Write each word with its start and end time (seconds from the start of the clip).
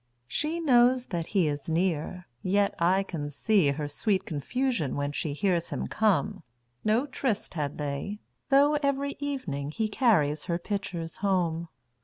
She 0.25 0.59
knows 0.59 1.05
that 1.13 1.27
he 1.27 1.45
is 1.47 1.69
near, 1.69 2.25
yet 2.41 2.73
I 2.79 3.03
can 3.03 3.27
seeHer 3.27 3.87
sweet 3.87 4.25
confusion 4.25 4.95
when 4.95 5.11
she 5.11 5.33
hears 5.33 5.69
him 5.69 5.85
come.No 5.85 7.05
tryst 7.05 7.53
had 7.53 7.77
they, 7.77 8.17
though 8.49 8.77
every 8.81 9.15
evening 9.19 9.69
heCarries 9.69 10.47
her 10.47 10.57
pitchers 10.57 11.17
home. 11.17 11.67